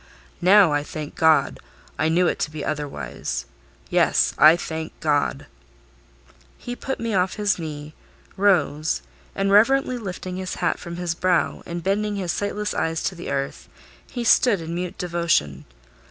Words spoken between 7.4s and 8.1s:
knee,